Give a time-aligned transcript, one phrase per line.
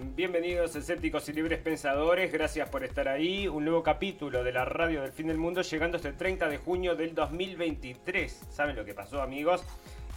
[0.00, 3.48] Bienvenidos escépticos y libres pensadores, gracias por estar ahí.
[3.48, 6.94] Un nuevo capítulo de la radio del fin del mundo llegando este 30 de junio
[6.94, 8.46] del 2023.
[8.48, 9.64] ¿Saben lo que pasó amigos?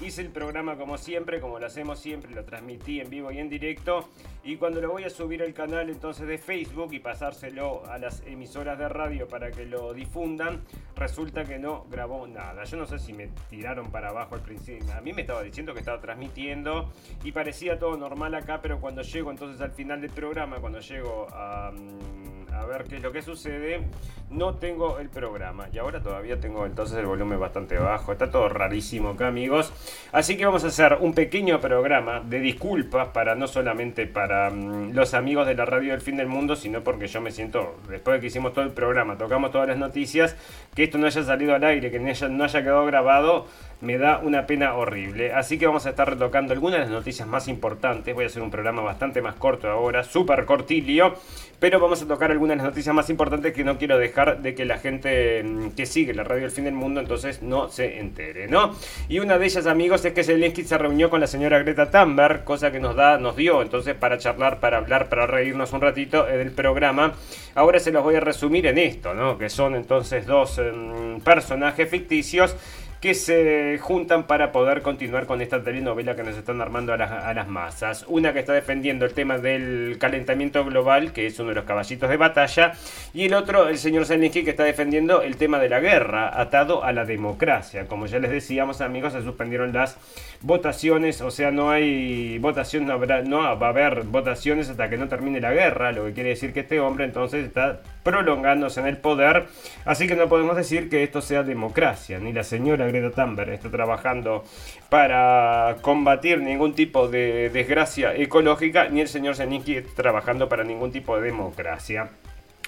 [0.01, 3.49] Hice el programa como siempre, como lo hacemos siempre, lo transmití en vivo y en
[3.49, 4.09] directo.
[4.43, 8.25] Y cuando lo voy a subir al canal entonces de Facebook y pasárselo a las
[8.25, 10.63] emisoras de radio para que lo difundan,
[10.95, 12.63] resulta que no grabó nada.
[12.63, 14.91] Yo no sé si me tiraron para abajo al principio.
[14.91, 16.91] A mí me estaba diciendo que estaba transmitiendo
[17.23, 21.27] y parecía todo normal acá, pero cuando llego entonces al final del programa, cuando llego
[21.31, 21.71] a...
[21.71, 22.20] Mm,
[22.53, 23.81] a ver qué es lo que sucede.
[24.29, 28.13] No tengo el programa y ahora todavía tengo entonces el volumen bastante bajo.
[28.13, 29.73] Está todo rarísimo acá, amigos.
[30.13, 34.93] Así que vamos a hacer un pequeño programa de disculpas para no solamente para mm,
[34.93, 38.15] los amigos de la radio del fin del mundo, sino porque yo me siento, después
[38.15, 40.37] de que hicimos todo el programa, tocamos todas las noticias,
[40.73, 43.47] que esto no haya salido al aire, que no haya, no haya quedado grabado
[43.81, 45.33] me da una pena horrible.
[45.33, 48.13] Así que vamos a estar retocando algunas de las noticias más importantes.
[48.13, 51.15] Voy a hacer un programa bastante más corto ahora, súper cortilio.
[51.61, 54.55] Pero vamos a tocar algunas de las noticias más importantes que no quiero dejar de
[54.55, 57.99] que la gente mm, que sigue la radio del fin del mundo entonces no se
[57.99, 58.75] entere, ¿no?
[59.07, 62.43] Y una de ellas, amigos, es que Zelensky se reunió con la señora Greta Thunberg,
[62.45, 66.23] cosa que nos da, nos dio entonces para charlar, para hablar, para reírnos un ratito
[66.23, 67.13] del programa.
[67.53, 69.37] Ahora se los voy a resumir en esto, ¿no?
[69.37, 72.55] Que son entonces dos em, personajes ficticios
[73.01, 77.47] que se juntan para poder continuar con esta telenovela que nos están armando a las,
[77.47, 78.05] masas.
[78.07, 82.07] Una que está defendiendo el tema del calentamiento global, que es uno de los caballitos
[82.07, 82.73] de batalla,
[83.11, 86.83] y el otro, el señor Zelensky, que está defendiendo el tema de la guerra, atado
[86.83, 87.87] a la democracia.
[87.87, 89.97] Como ya les decíamos, amigos, se suspendieron las
[90.41, 94.97] votaciones, o sea, no hay votación, no, habrá, no va a haber votaciones hasta que
[94.97, 98.87] no termine la guerra, lo que quiere decir que este hombre entonces está prolongándose en
[98.87, 99.45] el poder,
[99.85, 103.69] así que no podemos decir que esto sea democracia, ni la señora Greta Thunberg está
[103.69, 104.43] trabajando
[104.89, 110.91] para combatir ningún tipo de desgracia ecológica, ni el señor Zelensky está trabajando para ningún
[110.91, 112.09] tipo de democracia.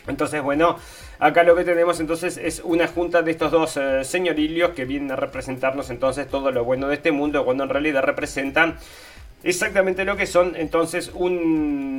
[0.08, 0.78] Entonces, bueno,
[1.20, 5.12] acá lo que tenemos entonces es una junta de estos dos eh, señorillos que vienen
[5.12, 8.76] a representarnos entonces todo lo bueno de este mundo, cuando en realidad representan
[9.44, 11.93] exactamente lo que son entonces un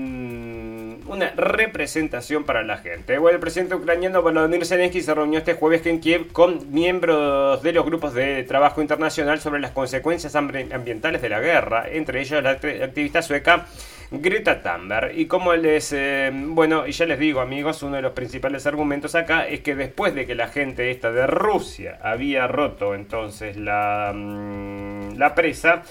[1.06, 3.18] una representación para la gente.
[3.18, 7.72] Bueno, el presidente ucraniano Volodymyr Zelensky se reunió este jueves en Kiev con miembros de
[7.72, 12.50] los grupos de trabajo internacional sobre las consecuencias ambientales de la guerra, entre ellos la
[12.50, 13.66] activista sueca
[14.10, 15.18] Greta Thunberg.
[15.18, 19.14] Y como les, eh, bueno, y ya les digo amigos, uno de los principales argumentos
[19.14, 24.12] acá es que después de que la gente esta de Rusia había roto entonces la,
[24.14, 25.82] mm, la presa,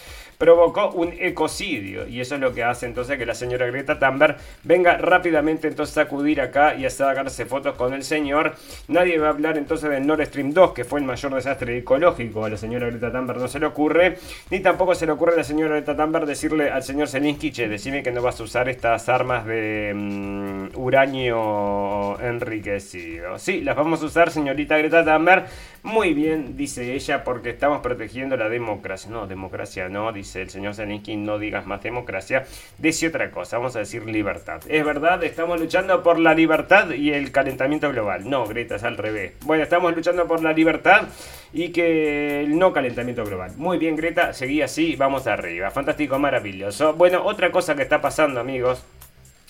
[0.44, 2.06] provocó un ecocidio.
[2.06, 5.98] Y eso es lo que hace entonces que la señora Greta Thunberg venga rápidamente entonces
[5.98, 8.54] a acudir acá y a sacarse fotos con el señor.
[8.90, 12.44] Nadie va a hablar entonces del Nord Stream 2, que fue el mayor desastre ecológico.
[12.44, 14.18] A la señora Greta Thunberg no se le ocurre.
[14.50, 17.70] Ni tampoco se le ocurre a la señora Greta Thunberg decirle al señor Zelensky, che,
[17.70, 23.40] decime que no vas a usar estas armas de mm, uranio enriquecido.
[23.40, 25.46] Sí, las vamos a usar, señorita Greta Thunberg.
[25.84, 29.12] Muy bien, dice ella, porque estamos protegiendo la democracia.
[29.12, 32.46] No, democracia no, dice el señor Zelensky, no digas más democracia,
[32.78, 34.62] dice otra cosa, vamos a decir libertad.
[34.70, 38.30] Es verdad, estamos luchando por la libertad y el calentamiento global.
[38.30, 39.34] No, Greta, es al revés.
[39.42, 41.10] Bueno, estamos luchando por la libertad
[41.52, 43.52] y que el no calentamiento global.
[43.58, 45.70] Muy bien, Greta, seguí así, vamos arriba.
[45.70, 46.94] Fantástico, maravilloso.
[46.94, 48.86] Bueno, otra cosa que está pasando, amigos,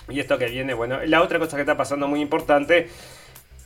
[0.09, 2.89] y esto que viene, bueno, la otra cosa que está pasando muy importante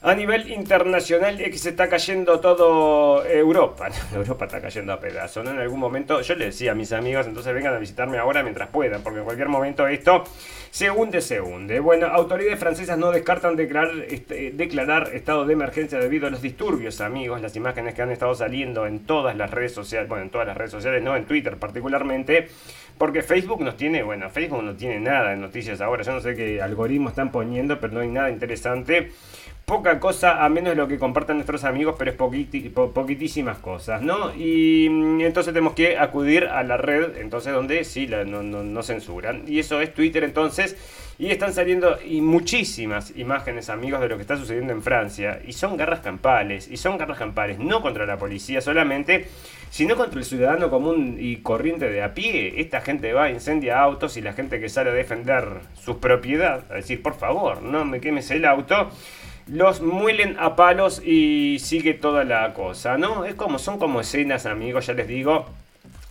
[0.07, 3.89] a nivel internacional es que se está cayendo todo Europa.
[4.15, 5.43] Europa está cayendo a pedazos.
[5.43, 5.51] ¿no?
[5.51, 8.69] En algún momento, yo le decía a mis amigos, entonces vengan a visitarme ahora mientras
[8.69, 10.23] puedan, porque en cualquier momento esto
[10.71, 11.81] se hunde, se hunde.
[11.81, 17.01] Bueno, autoridades francesas no descartan declarar, este, declarar estado de emergencia debido a los disturbios,
[17.01, 17.41] amigos.
[17.41, 20.55] Las imágenes que han estado saliendo en todas las redes sociales, bueno, en todas las
[20.55, 22.47] redes sociales, no en Twitter particularmente,
[22.97, 26.03] porque Facebook nos tiene, bueno, Facebook no tiene nada de noticias ahora.
[26.03, 29.11] Yo no sé qué algoritmo están poniendo, pero no hay nada interesante
[29.67, 34.33] poca cosa a menos de lo que compartan nuestros amigos, pero es poquitísimas cosas, ¿no?
[34.33, 39.43] Y mm, entonces tenemos que acudir a la red, entonces donde sí no, censuran.
[39.45, 40.77] Y eso es Twitter entonces.
[41.19, 45.41] Y están saliendo y muchísimas imágenes, amigos, de lo que está sucediendo en Francia.
[45.45, 46.69] Y son garras campales.
[46.71, 49.27] Y son garras campales no contra la policía solamente,
[49.69, 52.61] sino contra el ciudadano común y corriente de a pie.
[52.61, 56.75] Esta gente va, incendia autos y la gente que sale a defender sus propiedades, a
[56.75, 58.91] decir, por favor, no me quemes el auto
[59.47, 63.25] los muelen a palos y sigue toda la cosa, ¿no?
[63.25, 65.47] Es como, son como escenas, amigos, ya les digo,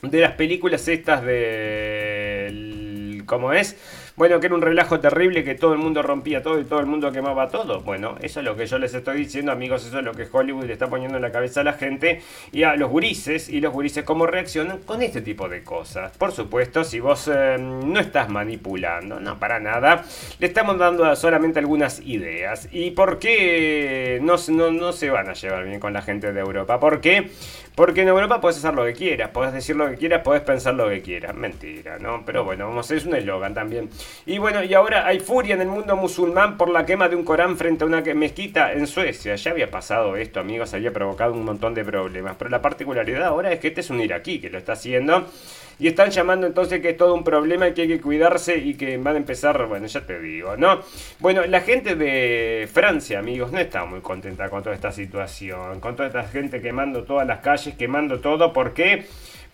[0.02, 3.22] de las películas estas de...
[3.26, 3.76] ¿Cómo es?
[4.16, 6.86] Bueno, que era un relajo terrible, que todo el mundo rompía todo y todo el
[6.86, 7.82] mundo quemaba todo.
[7.82, 10.64] Bueno, eso es lo que yo les estoy diciendo, amigos, eso es lo que Hollywood
[10.64, 13.74] le está poniendo en la cabeza a la gente y a los gurises, y los
[13.74, 16.16] gurises cómo reaccionan con este tipo de cosas.
[16.16, 20.04] Por supuesto, si vos eh, no estás manipulando, no, para nada,
[20.38, 22.68] le estamos dando solamente algunas ideas.
[22.72, 26.40] ¿Y por qué no, no, no se van a llevar bien con la gente de
[26.40, 26.80] Europa?
[26.80, 27.30] ¿Por qué?
[27.76, 30.72] Porque en Europa puedes hacer lo que quieras, puedes decir lo que quieras, puedes pensar
[30.72, 31.34] lo que quieras.
[31.34, 32.22] Mentira, ¿no?
[32.24, 33.90] Pero bueno, vamos, es un eslogan también.
[34.24, 37.24] Y bueno, y ahora hay furia en el mundo musulmán por la quema de un
[37.24, 39.36] Corán frente a una mezquita en Suecia.
[39.36, 42.36] Ya había pasado esto, amigos, había provocado un montón de problemas.
[42.38, 45.26] Pero la particularidad ahora es que este es un iraquí que lo está haciendo.
[45.78, 48.74] Y están llamando entonces que es todo un problema y que hay que cuidarse y
[48.74, 50.80] que van a empezar, bueno, ya te digo, ¿no?
[51.20, 55.94] Bueno, la gente de Francia, amigos, no está muy contenta con toda esta situación, con
[55.94, 59.04] toda esta gente quemando todas las calles, quemando todo, ¿por qué?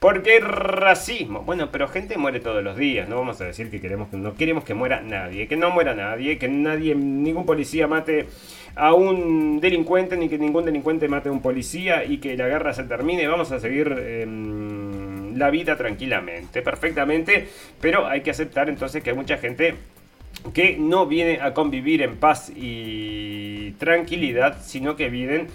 [0.03, 1.43] Porque racismo.
[1.43, 3.09] Bueno, pero gente muere todos los días.
[3.09, 5.95] No vamos a decir que queremos que no queremos que muera nadie, que no muera
[5.95, 8.27] nadie, que nadie, ningún policía mate
[8.75, 12.75] a un delincuente ni que ningún delincuente mate a un policía y que la guerra
[12.75, 13.29] se termine.
[13.29, 14.72] Vamos a seguir em,
[15.37, 17.49] la vida tranquilamente, perfectamente.
[17.81, 19.75] Pero hay que aceptar entonces que hay mucha gente
[20.55, 25.49] que no viene a convivir en paz y tranquilidad, sino que vienen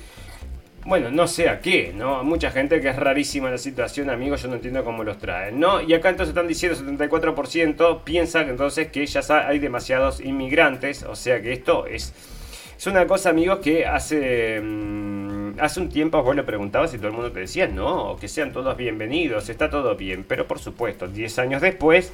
[0.87, 2.23] bueno, no sé a qué, ¿no?
[2.23, 5.81] Mucha gente que es rarísima la situación, amigos, yo no entiendo cómo los traen, ¿no?
[5.81, 11.13] Y acá entonces están diciendo 74% piensa que entonces que ya hay demasiados inmigrantes, o
[11.13, 12.13] sea que esto es,
[12.77, 17.07] es una cosa, amigos, que hace, mm, hace un tiempo vos le preguntabas y todo
[17.07, 21.07] el mundo te decía, no, que sean todos bienvenidos, está todo bien, pero por supuesto,
[21.07, 22.11] 10 años después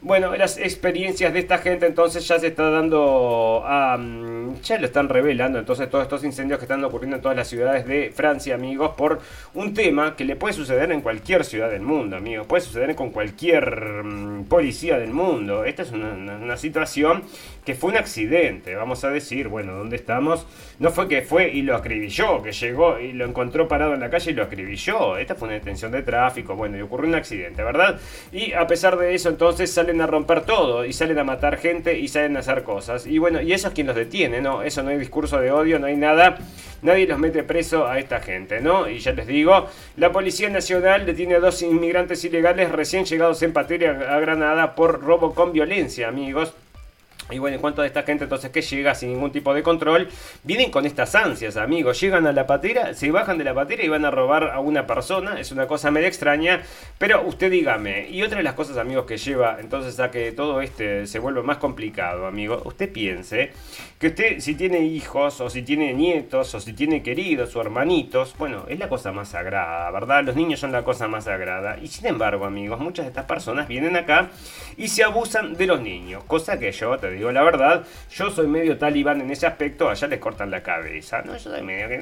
[0.00, 3.96] bueno, las experiencias de esta gente entonces ya se está dando a...
[3.96, 7.48] Mm, ya lo están revelando entonces todos estos incendios que están ocurriendo en todas las
[7.48, 9.20] ciudades de Francia, amigos, por
[9.54, 12.46] un tema que le puede suceder en cualquier ciudad del mundo, amigos.
[12.46, 15.64] Puede suceder con cualquier mm, policía del mundo.
[15.64, 17.22] Esta es una, situación
[17.68, 20.46] que fue un accidente, vamos a decir, bueno, ¿dónde estamos?
[20.78, 24.08] No fue que fue y lo acribilló, que llegó y lo encontró parado en la
[24.08, 25.18] calle y lo acribilló.
[25.18, 28.00] Esta fue una detención de tráfico, bueno, y ocurrió un accidente, ¿verdad?
[28.32, 31.58] Y a pesar de eso entonces sale salen a romper todo y salen a matar
[31.58, 33.06] gente y salen a hacer cosas.
[33.06, 34.62] Y bueno, y eso es quien los detiene, ¿no?
[34.62, 36.38] Eso no hay discurso de odio, no hay nada.
[36.80, 38.88] Nadie los mete preso a esta gente, ¿no?
[38.88, 39.66] Y ya les digo,
[39.98, 45.02] la Policía Nacional detiene a dos inmigrantes ilegales recién llegados en Patria a Granada por
[45.02, 46.54] robo con violencia, amigos.
[47.30, 50.08] Y bueno, en cuanto a esta gente entonces que llega sin ningún tipo de control,
[50.44, 52.00] vienen con estas ansias, amigos.
[52.00, 54.86] Llegan a la patera, se bajan de la patera y van a robar a una
[54.86, 55.38] persona.
[55.38, 56.62] Es una cosa medio extraña,
[56.96, 58.08] pero usted dígame.
[58.08, 61.42] Y otra de las cosas, amigos, que lleva entonces a que todo este se vuelva
[61.42, 62.62] más complicado, amigo.
[62.64, 63.50] Usted piense
[63.98, 68.34] que usted, si tiene hijos, o si tiene nietos, o si tiene queridos o hermanitos,
[68.38, 70.24] bueno, es la cosa más sagrada, ¿verdad?
[70.24, 71.78] Los niños son la cosa más sagrada.
[71.82, 74.30] Y sin embargo, amigos, muchas de estas personas vienen acá
[74.76, 78.46] y se abusan de los niños, cosa que yo te digo la verdad, yo soy
[78.46, 81.22] medio talibán en ese aspecto, allá les cortan la cabeza.
[81.22, 81.88] No, yo soy medio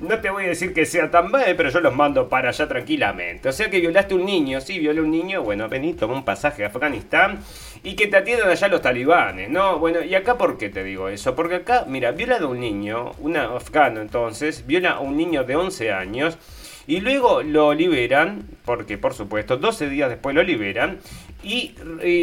[0.00, 2.68] no te voy a decir que sea tan mal, pero yo los mando para allá
[2.68, 3.48] tranquilamente.
[3.48, 6.64] O sea que violaste un niño, sí, violé un niño, bueno, vení, toma un pasaje
[6.64, 7.40] a Afganistán
[7.82, 9.78] y que te atiendan allá los talibanes, ¿no?
[9.78, 11.34] Bueno, ¿y acá por qué te digo eso?
[11.34, 15.56] Porque acá, mira, viola a un niño, un afgano entonces, viola a un niño de
[15.56, 16.38] 11 años,
[16.86, 20.98] y luego lo liberan, porque por supuesto, 12 días después lo liberan,
[21.42, 21.74] y,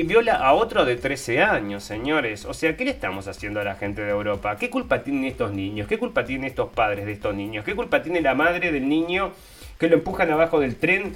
[0.04, 2.46] viola a otro de 13 años, señores.
[2.46, 4.58] O sea, ¿qué le estamos haciendo a la gente de Europa?
[4.58, 5.88] ¿Qué culpa tienen estos niños?
[5.88, 7.64] ¿Qué culpa tienen estos padres de estos niños?
[7.64, 9.32] ¿Qué culpa tiene la madre del niño
[9.80, 11.16] que lo empujan abajo del tren?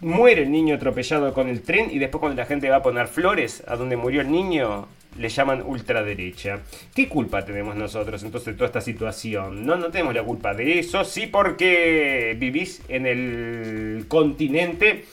[0.00, 3.06] Muere el niño atropellado con el tren y después cuando la gente va a poner
[3.06, 6.60] flores a donde murió el niño, le llaman ultraderecha.
[6.94, 9.64] ¿Qué culpa tenemos nosotros entonces de toda esta situación?
[9.64, 15.04] No, no tenemos la culpa de eso, sí porque vivís en el continente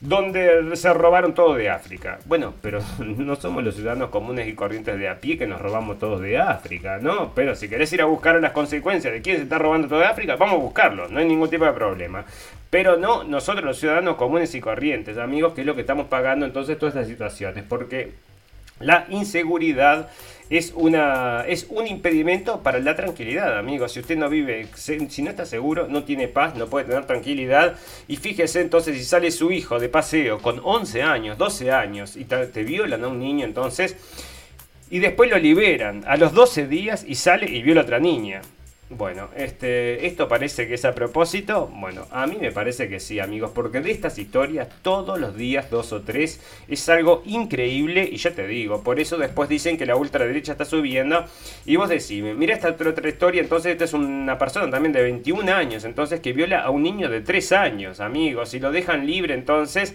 [0.00, 2.18] donde se robaron todo de África.
[2.24, 5.98] Bueno, pero no somos los ciudadanos comunes y corrientes de a pie que nos robamos
[5.98, 7.32] todos de África, ¿no?
[7.34, 10.06] Pero si querés ir a buscar las consecuencias de quién se está robando todo de
[10.06, 12.24] África, vamos a buscarlo, no hay ningún tipo de problema.
[12.70, 16.46] Pero no nosotros los ciudadanos comunes y corrientes, amigos, que es lo que estamos pagando
[16.46, 18.12] entonces todas estas situaciones, porque
[18.80, 20.08] la inseguridad
[20.50, 23.92] es, una, es un impedimento para la tranquilidad, amigos.
[23.92, 27.76] Si usted no vive, si no está seguro, no tiene paz, no puede tener tranquilidad.
[28.08, 32.24] Y fíjese entonces si sale su hijo de paseo con 11 años, 12 años y
[32.24, 33.96] te, violan a un niño entonces
[34.90, 38.42] y después lo liberan a los 12 días y sale y viola a otra niña.
[38.92, 41.68] Bueno, este, esto parece que es a propósito.
[41.72, 45.70] Bueno, a mí me parece que sí, amigos, porque de estas historias todos los días,
[45.70, 49.86] dos o tres, es algo increíble y ya te digo, por eso después dicen que
[49.86, 51.24] la ultraderecha está subiendo
[51.66, 55.52] y vos decís, mira esta otra historia, entonces esta es una persona también de 21
[55.52, 59.34] años, entonces que viola a un niño de 3 años, amigos, y lo dejan libre
[59.34, 59.94] entonces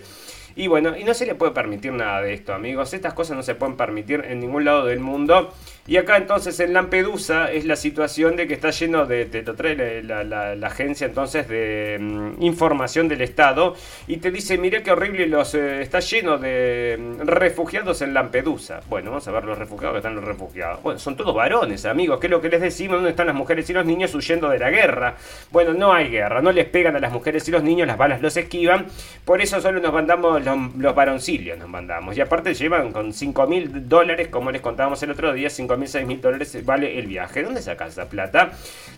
[0.55, 2.93] Y bueno, y no se le puede permitir nada de esto, amigos.
[2.93, 5.53] Estas cosas no se pueden permitir en ningún lado del mundo.
[5.87, 9.53] Y acá entonces en Lampedusa es la situación de que está lleno de, te lo
[9.53, 13.75] trae la, agencia entonces de mm, información del Estado
[14.07, 18.81] y te dice, mire qué horrible los eh, está lleno de mm, refugiados en Lampedusa.
[18.89, 20.81] Bueno, vamos a ver los refugiados que están los refugiados.
[20.81, 22.95] Bueno, son todos varones, amigos, ¿qué es lo que les decimos?
[22.95, 25.17] ¿Dónde están las mujeres y los niños huyendo de la guerra?
[25.51, 28.23] Bueno, no hay guerra, no les pegan a las mujeres y los niños, las balas
[28.23, 28.87] los esquivan,
[29.23, 32.17] por eso solo nos mandamos los, los varoncillos, nos mandamos.
[32.17, 35.87] Y aparte llevan con 5 mil dólares, como les contábamos el otro día, 5 mil,
[35.87, 37.43] 6 mil dólares vale el viaje.
[37.43, 38.51] ¿Dónde sacas esa plata?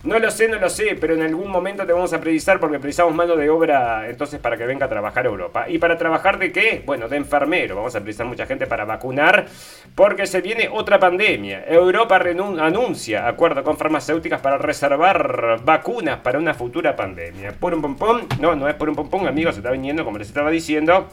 [0.04, 2.78] No lo sé, no lo sé, pero en algún momento te vamos a precisar porque
[2.78, 5.68] precisamos mano de obra entonces para que venga a trabajar a Europa.
[5.68, 6.82] ¿Y para trabajar de qué?
[6.84, 7.76] Bueno, de enfermero.
[7.76, 9.46] Vamos a precisar mucha gente para vacunar
[9.94, 11.64] porque se viene otra pandemia.
[11.66, 12.20] Europa
[12.60, 17.52] anuncia acuerdo con farmacéuticas para reservar vacunas para una futura pandemia.
[17.52, 20.28] Por un pompón, no, no es por un pompón, amigos, se está viniendo como les
[20.28, 21.08] estaba diciendo.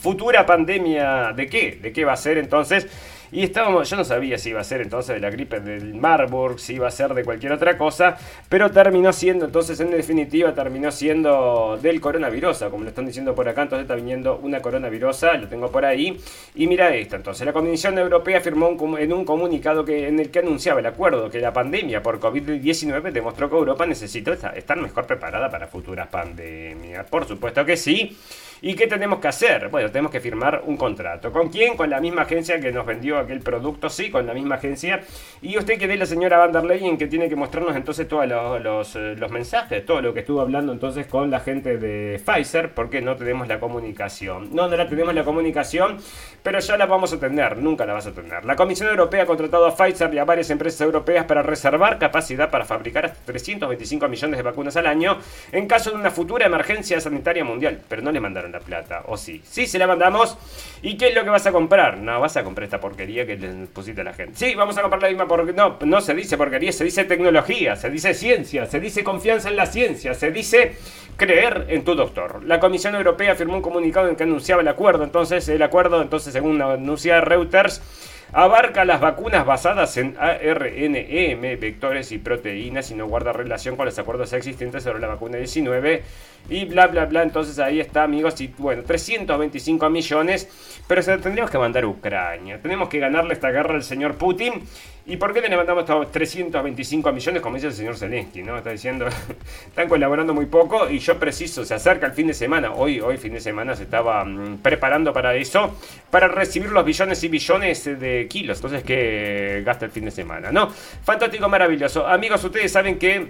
[0.00, 1.78] Futura pandemia, ¿de qué?
[1.80, 2.86] ¿De qué va a ser entonces?
[3.32, 6.58] Y estábamos, yo no sabía si iba a ser entonces de la gripe del Marburg,
[6.58, 8.16] si iba a ser de cualquier otra cosa,
[8.48, 13.48] pero terminó siendo, entonces en definitiva terminó siendo del coronavirus, como lo están diciendo por
[13.48, 16.20] acá, entonces está viniendo una coronavirus, lo tengo por ahí.
[16.56, 20.40] Y mira esto, entonces la Comisión Europea firmó en un comunicado que, en el que
[20.40, 25.48] anunciaba el acuerdo que la pandemia por COVID-19 demostró que Europa necesita estar mejor preparada
[25.48, 27.06] para futuras pandemias.
[27.08, 28.16] Por supuesto que sí.
[28.62, 29.68] ¿Y qué tenemos que hacer?
[29.68, 31.32] Bueno, tenemos que firmar un contrato.
[31.32, 31.78] ¿Con quién?
[31.78, 35.00] Con la misma agencia que nos vendió aquel producto, sí, con la misma agencia.
[35.40, 38.28] Y usted que ve la señora Van der Leyen que tiene que mostrarnos entonces todos
[38.28, 42.74] los, eh, los, mensajes, todo lo que estuvo hablando entonces con la gente de Pfizer,
[42.74, 44.54] porque no tenemos la comunicación.
[44.54, 45.96] No, no la tenemos la comunicación,
[46.42, 48.44] pero ya la vamos a tener, nunca la vas a tener.
[48.44, 52.50] La Comisión Europea ha contratado a Pfizer y a varias empresas europeas para reservar capacidad
[52.50, 55.18] para fabricar hasta 325 millones de vacunas al año
[55.50, 59.16] en caso de una futura emergencia sanitaria mundial, pero no le mandaron la plata, o
[59.16, 59.40] sí.
[59.44, 60.36] Sí, se la mandamos.
[60.82, 61.98] ¿Y qué es lo que vas a comprar?
[61.98, 64.34] No, vas a comprar esta porquería que le pusiste a la gente.
[64.36, 65.54] Sí, vamos a comprar la misma porquería.
[65.54, 69.56] No, no se dice porquería, se dice tecnología, se dice ciencia, se dice confianza en
[69.56, 70.76] la ciencia, se dice
[71.16, 72.42] creer en tu doctor.
[72.44, 75.04] La Comisión Europea firmó un comunicado en que anunciaba el acuerdo.
[75.04, 77.82] Entonces, el acuerdo, entonces, según anuncia Reuters,
[78.32, 83.98] abarca las vacunas basadas en ARNM, vectores y proteínas y no guarda relación con los
[83.98, 86.02] acuerdos existentes sobre la vacuna 19
[86.48, 87.22] y bla bla bla.
[87.22, 90.48] Entonces ahí está, amigos, y bueno, 325 millones,
[90.86, 92.60] pero se tendríamos que mandar a Ucrania.
[92.60, 94.62] Tenemos que ganarle esta guerra al señor Putin.
[95.06, 98.42] ¿Y por qué le levantamos estos 325 millones, como dice el señor Zelensky?
[98.42, 98.56] ¿no?
[98.56, 99.06] Está diciendo,
[99.66, 102.72] están colaborando muy poco y yo preciso, se acerca el fin de semana.
[102.72, 105.76] Hoy, hoy fin de semana se estaba mm, preparando para eso,
[106.10, 110.52] para recibir los billones y billones de kilos, entonces que gasta el fin de semana,
[110.52, 110.70] ¿no?
[111.04, 112.06] Fantástico, maravilloso.
[112.06, 113.28] Amigos, ustedes saben que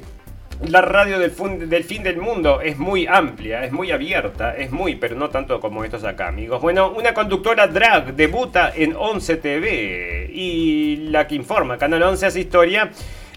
[0.69, 1.33] la radio del,
[1.69, 5.61] del, fin del mundo es muy amplia, es muy abierta, es muy, pero no tanto
[5.61, 6.61] como estos acá, amigos.
[6.61, 12.41] Bueno, una conductora drag debuta en 11 TV y la que informa, Canal 11 hace
[12.41, 12.91] historia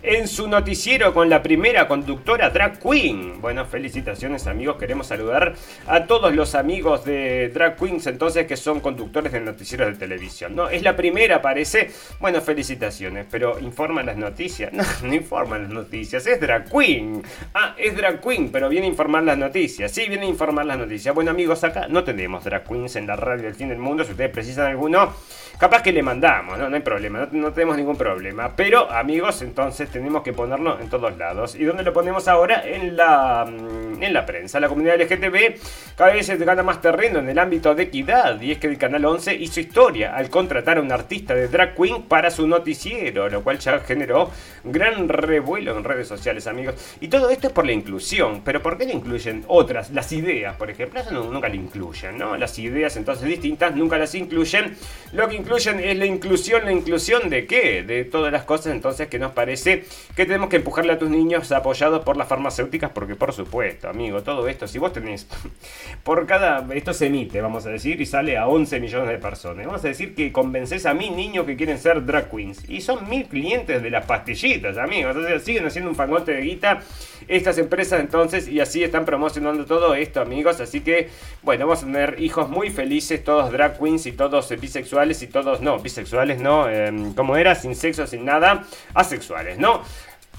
[0.03, 3.39] en su noticiero con la primera conductora drag queen.
[3.39, 5.55] Bueno, felicitaciones amigos, queremos saludar
[5.87, 10.55] a todos los amigos de drag queens entonces que son conductores de noticieros de televisión.
[10.55, 11.89] No, es la primera, parece.
[12.19, 14.71] Bueno, felicitaciones, pero informan las noticias.
[14.83, 17.23] No, no informan las noticias, es drag queen.
[17.53, 19.91] Ah, es drag queen, pero viene a informar las noticias.
[19.91, 21.15] Sí, viene a informar las noticias.
[21.15, 24.03] Bueno amigos, acá no tenemos drag queens en la radio del fin del mundo.
[24.03, 25.13] Si ustedes precisan alguno,
[25.57, 28.55] capaz que le mandamos, no, no hay problema, no, tenemos ningún problema.
[28.55, 31.55] Pero amigos, entonces tenemos que ponerlo en todos lados.
[31.55, 32.63] ¿Y dónde lo ponemos ahora?
[32.65, 34.59] En la, mm, en la prensa.
[34.59, 35.59] La comunidad LGTB
[35.95, 38.39] cada vez se gana más terreno en el ámbito de equidad.
[38.41, 41.75] Y es que el Canal 11 hizo historia al contratar a un artista de drag
[41.75, 44.31] queen para su noticiero, lo cual ya generó
[44.63, 46.75] gran revuelo en redes sociales, amigos.
[46.99, 48.41] Y todo esto es por la inclusión.
[48.43, 49.91] Pero ¿por qué le incluyen otras?
[49.91, 52.35] Las ideas, por ejemplo, eso nunca le incluyen, ¿no?
[52.37, 54.75] Las ideas entonces distintas nunca las incluyen.
[55.11, 56.65] Lo que incluyen es la inclusión.
[56.65, 57.83] ¿La inclusión de qué?
[57.83, 59.83] De todas las cosas entonces que nos parece
[60.15, 64.23] que tenemos que empujarle a tus niños apoyados por las farmacéuticas, porque por supuesto, amigo,
[64.23, 65.27] todo esto, si vos tenés,
[66.03, 69.65] por cada, esto se emite, vamos a decir, y sale a 11 millones de personas.
[69.65, 73.09] Vamos a decir que convences a mil niños que quieren ser drag queens, y son
[73.09, 76.81] mil clientes de las pastillitas, amigos, entonces siguen haciendo un fangote de guita
[77.27, 81.09] estas empresas entonces, y así están promocionando todo esto, amigos, así que,
[81.41, 85.59] bueno, vamos a tener hijos muy felices, todos drag queens y todos bisexuales y todos,
[85.59, 88.63] no, bisexuales, no, eh, como era, sin sexo, sin nada,
[88.93, 89.81] asexuales, ¿no?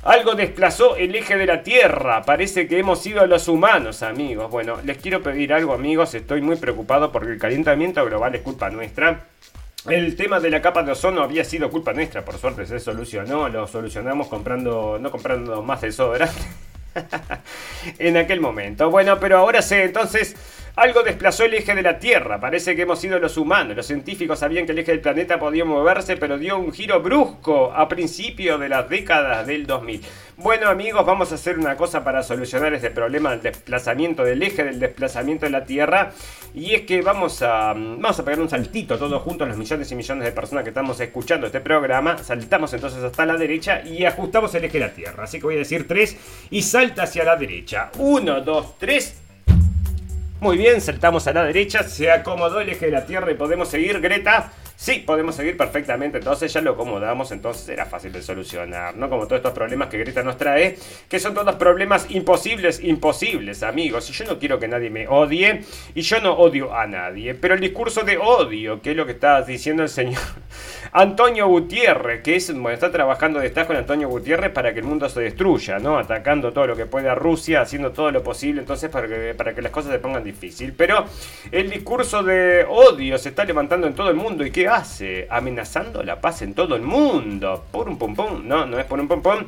[0.04, 2.22] Algo desplazó el eje de la Tierra.
[2.22, 4.50] Parece que hemos sido los humanos, amigos.
[4.50, 6.14] Bueno, les quiero pedir algo, amigos.
[6.14, 9.24] Estoy muy preocupado porque el calentamiento global es culpa nuestra.
[9.88, 13.50] El tema de la capa de ozono había sido culpa nuestra, por suerte se solucionó,
[13.50, 16.40] lo solucionamos comprando, no comprando más desodorante
[17.98, 18.90] en aquel momento.
[18.90, 20.36] Bueno, pero ahora sé, entonces
[20.76, 22.40] Algo desplazó el eje de la Tierra.
[22.40, 23.76] Parece que hemos sido los humanos.
[23.76, 27.72] Los científicos sabían que el eje del planeta podía moverse, pero dio un giro brusco
[27.72, 30.02] a principios de las décadas del 2000.
[30.36, 34.64] Bueno amigos, vamos a hacer una cosa para solucionar este problema del desplazamiento del eje,
[34.64, 36.10] del desplazamiento de la Tierra.
[36.54, 39.94] Y es que vamos a, vamos a pegar un saltito todos juntos, los millones y
[39.94, 42.18] millones de personas que estamos escuchando este programa.
[42.18, 45.22] Saltamos entonces hasta la derecha y ajustamos el eje de la Tierra.
[45.22, 47.92] Así que voy a decir 3 y salta hacia la derecha.
[47.96, 49.23] 1, 2, 3.
[50.44, 53.66] Muy bien, saltamos a la derecha, se acomodó el eje de la Tierra y podemos
[53.66, 54.52] seguir, Greta.
[54.76, 59.08] Sí, podemos seguir perfectamente, entonces ya lo acomodamos, entonces era fácil de solucionar, ¿no?
[59.08, 60.76] Como todos estos problemas que Greta nos trae,
[61.08, 64.10] que son todos problemas imposibles, imposibles, amigos.
[64.10, 65.62] Y yo no quiero que nadie me odie,
[65.94, 69.12] y yo no odio a nadie, pero el discurso de odio, que es lo que
[69.12, 70.20] está diciendo el señor
[70.96, 74.86] Antonio Gutiérrez, que es, bueno, está trabajando de estar con Antonio Gutiérrez para que el
[74.86, 75.98] mundo se destruya, ¿no?
[75.98, 79.56] Atacando todo lo que puede a Rusia, haciendo todo lo posible, entonces para que, para
[79.56, 80.72] que las cosas se pongan difícil.
[80.72, 81.04] Pero
[81.50, 85.26] el discurso de odio se está levantando en todo el mundo, ¿y qué hace?
[85.30, 87.64] Amenazando la paz en todo el mundo.
[87.72, 89.44] Por un pum, no, no es por un pum.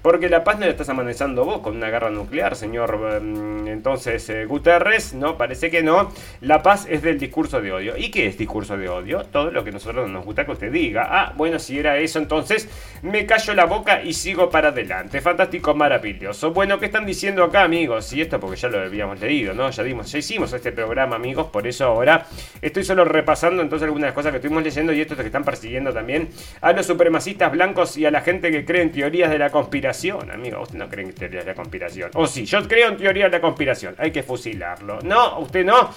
[0.00, 3.20] Porque la paz no la estás amenazando vos con una guerra nuclear, señor.
[3.20, 6.12] Mm, entonces, eh, Guterres, no, parece que no.
[6.40, 7.96] La paz es del discurso de odio.
[7.96, 9.24] ¿Y qué es discurso de odio?
[9.24, 11.08] Todo lo que nosotros nos gusta que usted diga.
[11.10, 12.68] Ah, bueno, si era eso, entonces
[13.02, 15.20] me callo la boca y sigo para adelante.
[15.20, 16.52] Fantástico, maravilloso.
[16.52, 18.12] Bueno, ¿qué están diciendo acá, amigos?
[18.12, 19.68] Y esto porque ya lo habíamos leído, ¿no?
[19.68, 21.48] Ya dimos, ya hicimos este programa, amigos.
[21.48, 22.24] Por eso ahora
[22.62, 26.28] estoy solo repasando entonces algunas cosas que estuvimos leyendo y estos que están persiguiendo también
[26.60, 29.88] a los supremacistas blancos y a la gente que cree en teorías de la conspiración
[30.30, 30.62] amigo.
[30.62, 32.10] Usted no cree en teorías de la conspiración.
[32.14, 33.94] O sí, yo creo en teoría de la conspiración.
[33.98, 35.00] Hay que fusilarlo.
[35.02, 35.90] No, usted no.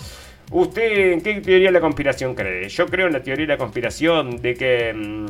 [0.52, 2.68] ¿Usted en qué teoría de la conspiración cree?
[2.68, 4.94] Yo creo en la teoría de la conspiración de que...
[4.94, 5.26] Mm,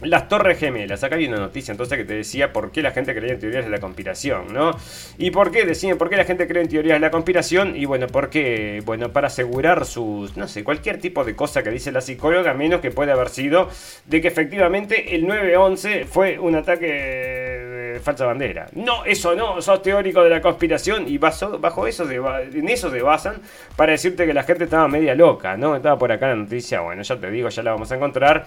[0.00, 1.02] las Torres Gemelas.
[1.02, 3.64] Acá hay una noticia entonces que te decía por qué la gente creía en teorías
[3.64, 4.76] de la conspiración, ¿no?
[5.16, 5.64] ¿Y por qué?
[5.64, 7.74] Decían, ¿por qué la gente cree en teorías de la conspiración?
[7.76, 11.90] Y bueno, porque, bueno, para asegurar sus, no sé, cualquier tipo de cosa que dice
[11.90, 13.68] la psicóloga, menos que puede haber sido
[14.06, 18.66] de que efectivamente el 9-11 fue un ataque de falsa bandera.
[18.74, 23.36] No, eso no, sos teórico de la conspiración y bajo, eso, en eso se basan
[23.76, 25.74] para decirte que la gente estaba media loca, ¿no?
[25.74, 28.46] Estaba por acá la noticia, bueno, ya te digo, ya la vamos a encontrar.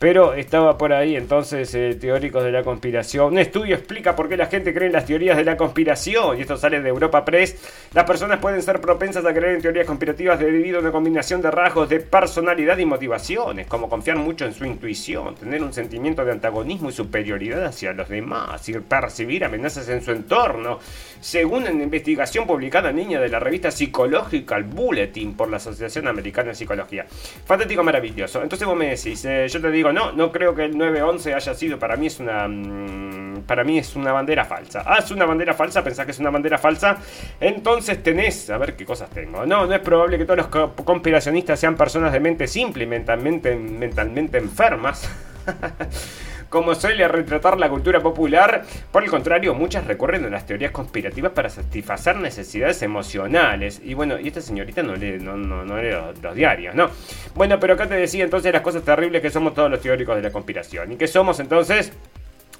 [0.00, 3.34] Pero estaba por ahí entonces eh, teóricos de la conspiración.
[3.34, 6.38] Un estudio explica por qué la gente cree en las teorías de la conspiración.
[6.38, 7.54] Y esto sale de Europa Press.
[7.92, 11.50] Las personas pueden ser propensas a creer en teorías conspirativas debido a una combinación de
[11.50, 16.32] rasgos de personalidad y motivaciones, como confiar mucho en su intuición, tener un sentimiento de
[16.32, 20.78] antagonismo y superioridad hacia los demás, y percibir amenazas en su entorno.
[21.20, 26.48] Según una investigación publicada en línea de la revista Psychological Bulletin por la Asociación Americana
[26.48, 27.04] de Psicología.
[27.44, 28.42] Fantástico, maravilloso.
[28.42, 31.54] Entonces vos me decís, eh, yo te digo, no, no creo que el 911 haya
[31.54, 34.84] sido, para mí es una mm, para mí es una bandera falsa.
[34.86, 36.98] Ah, es una bandera falsa, pensás que es una bandera falsa,
[37.40, 39.44] entonces tenés, a ver qué cosas tengo.
[39.46, 44.38] No, no es probable que todos los conspiracionistas sean personas de mente simple mentalmente, mentalmente
[44.38, 45.08] enfermas.
[46.50, 48.64] como suele retratar la cultura popular.
[48.92, 53.80] Por el contrario, muchas recurren a las teorías conspirativas para satisfacer necesidades emocionales.
[53.82, 56.90] Y bueno, y esta señorita no lee, no, no, lee los, diarios, ¿no?
[57.34, 60.22] Bueno, pero acá te decía entonces las cosas terribles que somos todos los teóricos de
[60.22, 60.92] la conspiración.
[60.92, 61.92] ¿Y que somos entonces?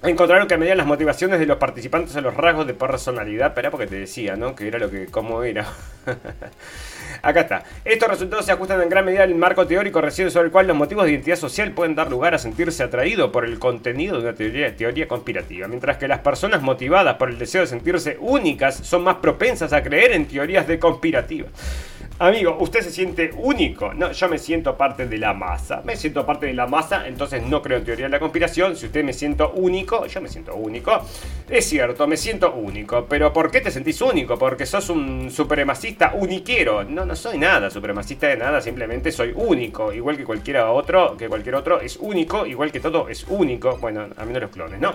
[0.02, 3.48] Encontraron que medían las motivaciones de los participantes a los rasgos de personalidad.
[3.48, 4.54] Espera, porque te decía, ¿no?
[4.54, 5.66] Que era lo que, cómo era.
[7.22, 7.64] Acá está.
[7.84, 10.76] Estos resultados se ajustan en gran medida al marco teórico recién sobre el cual los
[10.76, 14.34] motivos de identidad social pueden dar lugar a sentirse atraído por el contenido de una
[14.34, 19.04] teoría, teoría conspirativa, mientras que las personas motivadas por el deseo de sentirse únicas son
[19.04, 21.50] más propensas a creer en teorías de conspirativas.
[22.22, 23.94] Amigo, usted se siente único.
[23.94, 25.80] No, yo me siento parte de la masa.
[25.86, 28.76] Me siento parte de la masa, entonces no creo en teoría de la conspiración.
[28.76, 31.00] Si usted me siento único, yo me siento único.
[31.48, 33.06] Es cierto, me siento único.
[33.06, 34.38] Pero ¿por qué te sentís único?
[34.38, 36.84] Porque sos un supremacista uniquero.
[36.84, 39.90] No, no soy nada supremacista de nada, simplemente soy único.
[39.90, 43.78] Igual que cualquiera otro, que cualquier otro es único, igual que todo es único.
[43.78, 44.92] Bueno, a menos los clones, ¿no?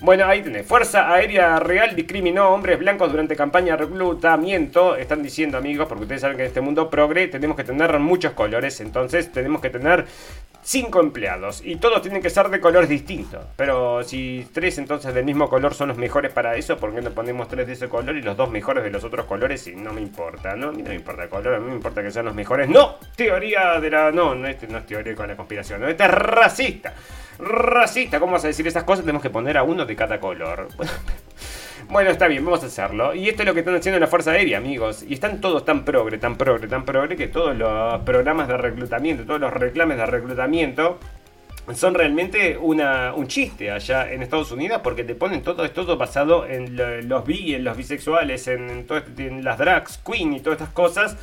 [0.00, 0.64] Bueno, ahí tenés.
[0.64, 4.94] Fuerza Aérea Real discriminó hombres blancos durante campaña de reclutamiento.
[4.94, 8.32] Están diciendo, amigos, porque ustedes saben que en este mundo progre tenemos que tener muchos
[8.32, 10.04] colores, entonces tenemos que tener
[10.62, 13.42] cinco empleados y todos tienen que ser de colores distintos.
[13.56, 17.10] Pero si tres entonces del mismo color son los mejores para eso, ¿por qué no
[17.10, 19.66] ponemos tres de ese color y los dos mejores de los otros colores?
[19.66, 20.68] Y no me importa, ¿no?
[20.68, 22.68] A me importa el color, a mí me importa que sean los mejores.
[22.68, 24.12] No, teoría de la...
[24.12, 26.92] No, no, este no es teoría con la conspiración, no, este es racista.
[27.38, 29.04] Racista, ¿cómo vas a decir esas cosas?
[29.04, 30.68] Tenemos que poner a uno de cada color.
[31.88, 33.14] Bueno, está bien, vamos a hacerlo.
[33.14, 35.04] Y esto es lo que están haciendo en la Fuerza Aérea, amigos.
[35.08, 39.24] Y están todos tan progre, tan progre, tan progre que todos los programas de reclutamiento,
[39.24, 40.98] todos los reclames de reclutamiento
[41.74, 45.98] son realmente una, un chiste allá en Estados Unidos porque te ponen todo, es todo
[45.98, 46.76] basado en
[47.08, 48.86] los bi, en los bisexuales, en,
[49.18, 51.16] en las drags, queen y todas estas cosas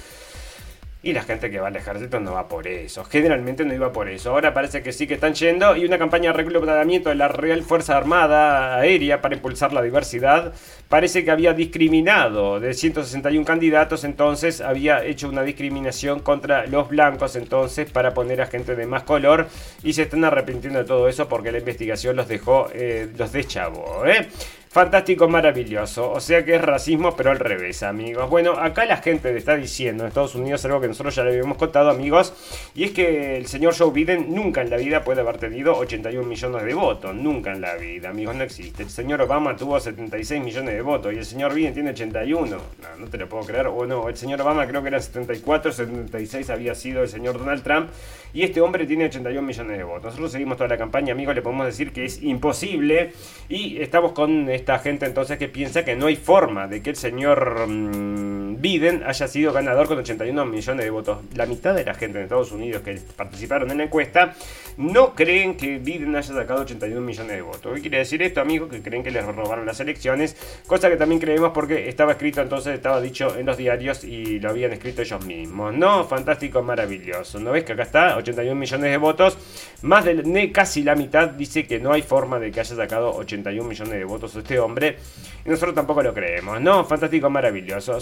[1.06, 3.04] Y la gente que va al ejército no va por eso.
[3.04, 4.32] Generalmente no iba por eso.
[4.32, 5.76] Ahora parece que sí que están yendo.
[5.76, 10.52] Y una campaña de reclutamiento de la Real Fuerza Armada Aérea para impulsar la diversidad
[10.90, 14.04] parece que había discriminado de 161 candidatos.
[14.04, 17.36] Entonces había hecho una discriminación contra los blancos.
[17.36, 19.48] Entonces para poner a gente de más color.
[19.84, 24.08] Y se están arrepintiendo de todo eso porque la investigación los dejó, eh, los deschavó.
[24.08, 24.28] ¿eh?
[24.76, 26.12] Fantástico, maravilloso.
[26.12, 28.30] O sea que es racismo, pero al revés, amigos.
[28.30, 31.30] Bueno, acá la gente le está diciendo en Estados Unidos algo que nosotros ya le
[31.30, 32.34] habíamos contado, amigos.
[32.76, 36.28] Y es que el señor Joe Biden nunca en la vida puede haber tenido 81
[36.28, 37.16] millones de votos.
[37.16, 38.84] Nunca en la vida, amigos, no existe.
[38.84, 42.58] El señor Obama tuvo 76 millones de votos y el señor Biden tiene 81.
[43.00, 43.68] No, te lo puedo creer.
[43.68, 47.64] O no, el señor Obama creo que era 74, 76 había sido el señor Donald
[47.64, 47.92] Trump.
[48.34, 50.04] Y este hombre tiene 81 millones de votos.
[50.04, 53.14] Nosotros seguimos toda la campaña, amigos, le podemos decir que es imposible.
[53.48, 56.96] Y estamos con esta gente entonces que piensa que no hay forma de que el
[56.96, 61.20] señor mm, Biden haya sido ganador con 81 millones de votos.
[61.36, 64.34] La mitad de la gente en Estados Unidos que participaron en la encuesta
[64.78, 67.74] no creen que Biden haya sacado 81 millones de votos.
[67.76, 68.70] ¿Qué quiere decir esto, amigos?
[68.70, 70.36] Que creen que les robaron las elecciones.
[70.68, 74.50] Cosa que también creemos porque estaba escrito entonces, estaba dicho en los diarios y lo
[74.50, 75.74] habían escrito ellos mismos.
[75.74, 77.40] No, fantástico, maravilloso.
[77.40, 78.18] ¿No ves que acá está?
[78.18, 79.38] 81 millones de votos,
[79.82, 83.68] más de casi la mitad dice que no hay forma de que haya sacado 81
[83.68, 84.98] millones de votos este hombre.
[85.46, 86.60] Y nosotros tampoco lo creemos.
[86.60, 88.00] No, fantástico, maravilloso.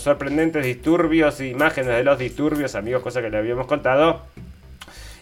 [0.52, 4.22] Disturbios, imágenes de los disturbios, amigos, cosa que le habíamos contado.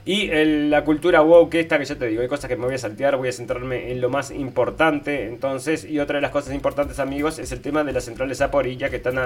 [0.03, 0.29] Y
[0.69, 3.17] la cultura woke esta que ya te digo, hay cosas que me voy a saltear,
[3.17, 5.27] voy a centrarme en lo más importante.
[5.27, 8.89] Entonces, y otra de las cosas importantes, amigos, es el tema de las centrales Zaporilla
[8.89, 9.19] que están,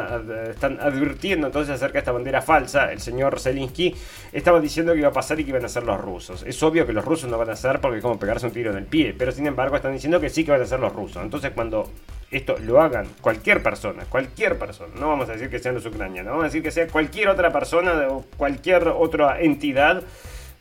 [0.49, 2.91] están advirtiendo entonces acerca de esta bandera falsa.
[2.91, 3.95] El señor Zelinsky
[4.34, 6.43] estaba diciendo que iba a pasar y que iban a ser los rusos.
[6.43, 8.71] Es obvio que los rusos no van a hacer porque es como pegarse un tiro
[8.71, 10.91] en el pie, pero sin embargo están diciendo que sí que van a ser los
[10.91, 11.23] rusos.
[11.23, 11.89] Entonces, cuando
[12.36, 16.32] esto lo hagan cualquier persona, cualquier persona, no vamos a decir que sean los ucranianos,
[16.32, 20.04] vamos a decir que sea cualquier otra persona o cualquier otra entidad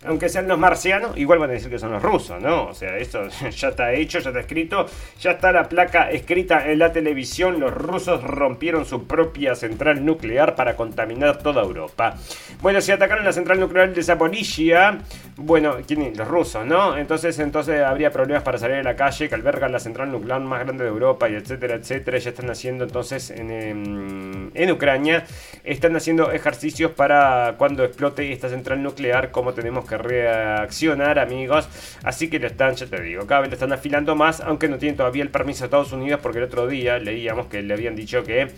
[0.07, 2.67] aunque sean los marcianos, igual van a decir que son los rusos, ¿no?
[2.67, 4.87] O sea, esto ya está hecho, ya está escrito,
[5.21, 7.61] ya está la placa escrita en la televisión.
[7.61, 12.17] Los rusos rompieron su propia central nuclear para contaminar toda Europa.
[12.61, 14.99] Bueno, si atacaron la central nuclear de Zaporizhia,
[15.37, 16.13] bueno, ¿quién?
[16.17, 16.97] Los rusos, ¿no?
[16.97, 20.61] Entonces, entonces habría problemas para salir a la calle que alberga la central nuclear más
[20.61, 22.19] grande de Europa y etcétera, etcétera.
[22.19, 25.25] Ya están haciendo entonces en, en, en Ucrania,
[25.65, 31.69] están haciendo ejercicios para cuando explote esta central nuclear, como tenemos que reaccionar, amigos.
[32.03, 34.79] Así que lo están, ya te digo, cada vez lo están afilando más, aunque no
[34.79, 37.97] tienen todavía el permiso de Estados Unidos, porque el otro día leíamos que le habían
[37.97, 38.49] dicho que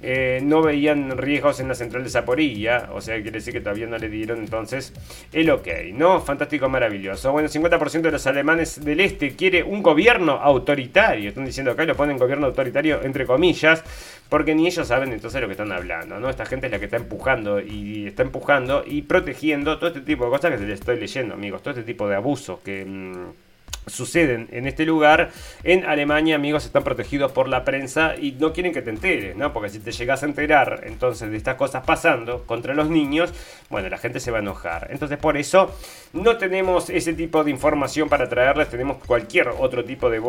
[0.00, 3.86] eh, no veían riesgos en la central de Zaporilla, o sea, quiere decir que todavía
[3.86, 4.92] no le dieron entonces
[5.32, 6.20] el ok, ¿no?
[6.20, 7.32] Fantástico, maravilloso.
[7.32, 11.96] Bueno, 50% de los alemanes del este quiere un gobierno autoritario, están diciendo acá, lo
[11.96, 13.82] ponen gobierno autoritario entre comillas,
[14.28, 16.28] porque ni ellos saben entonces lo que están hablando, ¿no?
[16.28, 20.24] Esta gente es la que está empujando y está empujando y protegiendo todo este tipo
[20.24, 22.84] de cosas que les estoy leyendo, amigos, todo este tipo de abusos que...
[22.84, 23.47] Mm,
[23.88, 25.30] suceden en este lugar.
[25.64, 29.52] En Alemania, amigos, están protegidos por la prensa y no quieren que te enteres, ¿no?
[29.52, 33.32] Porque si te llegas a enterar entonces de estas cosas pasando contra los niños,
[33.70, 34.88] bueno, la gente se va a enojar.
[34.90, 35.74] Entonces, por eso
[36.12, 40.20] no tenemos ese tipo de información para traerles, tenemos cualquier otro tipo de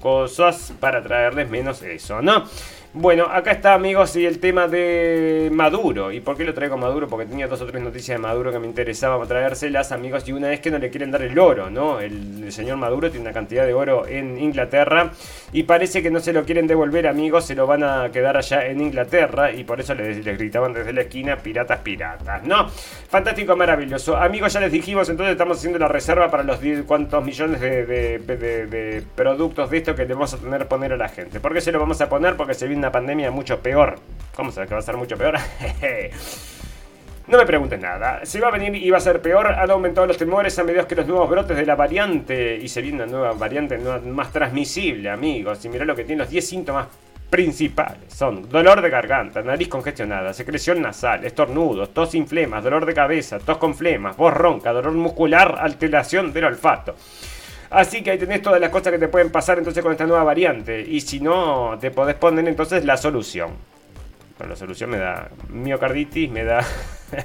[0.00, 2.44] cosas para traerles menos eso, ¿no?
[2.96, 6.12] Bueno, acá está amigos y el tema de Maduro.
[6.12, 7.08] ¿Y por qué lo traigo Maduro?
[7.08, 10.52] Porque tenía dos o tres noticias de Maduro que me interesaba traérselas amigos y una
[10.52, 11.98] es que no le quieren dar el oro, ¿no?
[11.98, 15.10] El, señor Maduro tiene una cantidad de oro en Inglaterra
[15.52, 18.64] y parece que no se lo quieren devolver amigos, se lo van a quedar allá
[18.66, 22.68] en Inglaterra y por eso les, gritaban desde la esquina piratas, piratas, ¿no?
[23.08, 24.16] Fantástico, maravilloso.
[24.16, 27.86] Amigos, ya les dijimos, entonces estamos haciendo la reserva para los 10, cuantos millones de,
[27.86, 31.40] de, productos de esto que le vamos a tener poner a la gente.
[31.40, 32.36] ¿Por qué se lo vamos a poner?
[32.36, 33.96] Porque se viene una pandemia mucho peor.
[34.36, 35.36] ¿Cómo sabes que va a ser mucho peor?
[37.26, 38.20] No me preguntes nada.
[38.26, 40.86] Si va a venir y va a ser peor, han aumentado los temores a medida
[40.86, 45.08] que los nuevos brotes de la variante y se viene una nueva variante más transmisible,
[45.08, 45.64] amigos.
[45.64, 46.86] Y mirá lo que tiene los 10 síntomas
[47.30, 48.12] principales.
[48.12, 53.38] Son dolor de garganta, nariz congestionada, secreción nasal, estornudos, tos sin flemas, dolor de cabeza,
[53.38, 56.94] tos con flemas, voz ronca, dolor muscular, alteración del olfato.
[57.74, 60.22] Así que ahí tenés todas las cosas que te pueden pasar entonces con esta nueva
[60.22, 60.80] variante.
[60.80, 63.50] Y si no, te podés poner entonces la solución.
[64.38, 66.64] Pero la solución me da miocarditis, me da...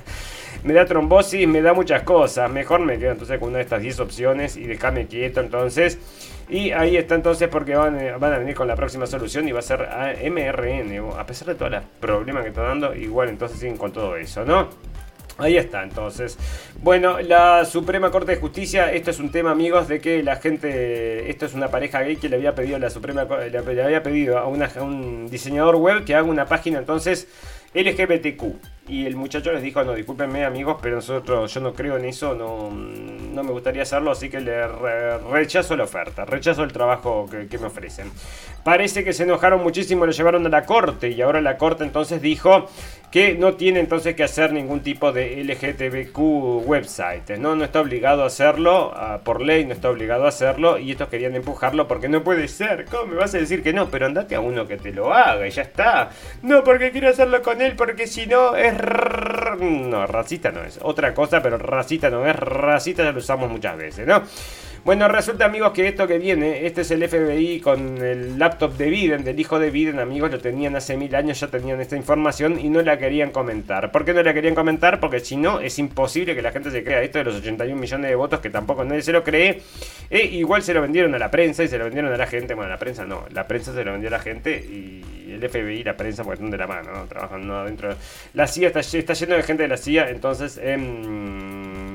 [0.64, 2.50] me da trombosis, me da muchas cosas.
[2.50, 6.00] Mejor me quedo entonces con una de estas 10 opciones y déjame quieto entonces.
[6.50, 9.52] Y ahí está entonces porque van, eh, van, a venir con la próxima solución y
[9.52, 9.88] va a ser
[10.32, 11.12] MRN.
[11.16, 14.44] A pesar de todos los problemas que está dando, igual entonces siguen con todo eso,
[14.44, 14.70] ¿no?
[15.40, 16.38] Ahí está, entonces.
[16.82, 21.30] Bueno, la Suprema Corte de Justicia, esto es un tema, amigos, de que la gente,
[21.30, 24.38] esto es una pareja gay que le había pedido a la Suprema, le había pedido
[24.38, 27.28] a, un diseñador web que haga una página, entonces,
[27.74, 28.44] LGBTQ.
[28.90, 32.34] Y el muchacho les dijo, no, discúlpenme amigos, pero nosotros, yo no creo en eso,
[32.34, 34.68] no, no me gustaría hacerlo, así que le
[35.32, 38.12] rechazo la oferta, rechazo el trabajo que, me ofrecen.
[38.64, 42.20] Parece que se enojaron muchísimo, lo llevaron a la corte y ahora la corte entonces
[42.22, 42.68] dijo
[43.12, 47.56] que no tiene entonces que hacer ningún tipo de LGTBQ website, ¿no?
[47.56, 51.10] No está obligado a hacerlo, ah, por ley no está obligado a hacerlo y estos
[51.10, 53.90] querían empujarlo porque no puede ser, ¿cómo me vas a decir que no?
[53.90, 56.10] Pero andate a uno que te lo haga y ya está.
[56.44, 58.79] No, porque quiero hacerlo con él porque si no es...
[59.60, 60.80] No, racista no es.
[60.82, 62.36] Otra cosa, pero racista no es.
[62.36, 64.22] Racista ya lo usamos muchas veces, ¿no?
[64.86, 68.90] Bueno, resulta amigos que esto que viene, este es el FBI con el laptop de
[68.90, 72.60] Biden, del hijo de Biden, amigos, lo tenían hace mil años, ya tenían esta información
[72.60, 73.92] y no la querían comentar.
[73.92, 75.00] ¿Por qué no la querían comentar?
[75.02, 78.10] Porque si no, es imposible que la gente se crea esto de los 81 millones
[78.10, 79.62] de votos que tampoco nadie se lo cree.
[80.10, 82.54] E igual se lo vendieron a la prensa y se lo vendieron a la gente.
[82.54, 85.84] Bueno, la prensa no, la prensa se lo vendió a la gente y el FBI
[85.84, 87.06] la prensa pues están de la mano, ¿no?
[87.06, 87.90] trabajan no adentro.
[88.34, 90.60] La CIA está, está lleno de gente de la CIA, entonces...
[90.62, 91.89] Eh,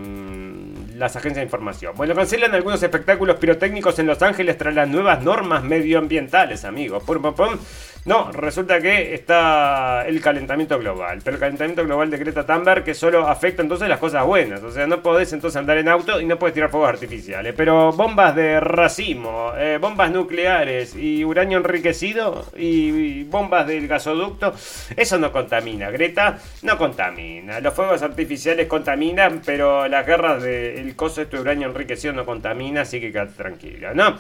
[0.95, 1.95] las agencias de información.
[1.97, 7.03] Bueno, cancelan algunos espectáculos pirotécnicos en Los Ángeles tras las nuevas normas medioambientales, amigos.
[7.03, 7.59] Pum, pum, pum.
[8.07, 11.21] No, resulta que está el calentamiento global.
[11.25, 14.63] Pero el calentamiento global de Greta Thunberg que solo afecta entonces las cosas buenas.
[14.63, 17.55] O sea, no podés entonces andar en auto y no puedes tirar fuegos artificiales.
[17.57, 24.53] Pero bombas de racimo, eh, bombas nucleares y uranio enriquecido y, bombas del gasoducto,
[24.97, 25.91] eso no contamina.
[25.91, 27.61] Greta no contamina.
[27.61, 33.01] Los fuegos artificiales contaminan, pero las guerras del de este uranio enriquecido no contamina, así
[33.01, 34.19] que quédate tranquila, ¿no?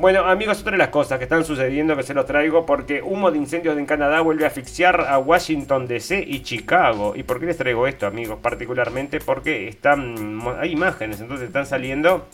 [0.00, 3.30] Bueno, amigos, otra de las cosas que están sucediendo que se los traigo porque humo
[3.30, 7.12] de incendios en Canadá vuelve a asfixiar a Washington DC y Chicago.
[7.14, 8.38] ¿Y por qué les traigo esto, amigos?
[8.40, 12.26] Particularmente porque están hay imágenes, entonces están saliendo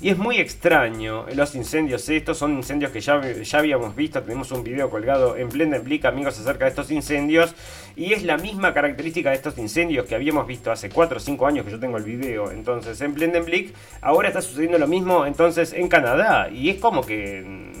[0.00, 4.50] y es muy extraño los incendios estos, son incendios que ya, ya habíamos visto, tenemos
[4.50, 7.54] un video colgado en Blendenblick, amigos, acerca de estos incendios.
[7.96, 11.46] Y es la misma característica de estos incendios que habíamos visto hace 4 o 5
[11.46, 12.50] años que yo tengo el video.
[12.50, 16.48] Entonces en Blendenblick, ahora está sucediendo lo mismo entonces en Canadá.
[16.50, 17.42] Y es como que...
[17.42, 17.80] Mm,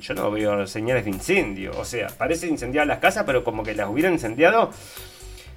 [0.00, 1.70] yo no veo señales de incendio.
[1.78, 4.70] O sea, parece incendiar las casas, pero como que las hubieran incendiado